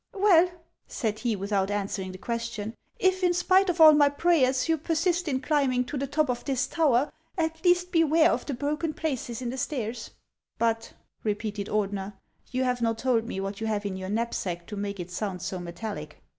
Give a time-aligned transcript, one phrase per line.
[0.15, 0.49] "Well,"
[0.87, 2.73] said he, without answering the question,"
[3.09, 6.43] if, in spite of all my prayers, you persist in climbing to the top of
[6.43, 10.09] this tower, at least beware of the broken places in the stairs.""
[10.57, 10.93] But,"
[11.23, 12.13] repeated Ordener,"
[12.51, 15.43] you have not told me what you have in your knapsack to make it sound
[15.43, 16.19] so metallic."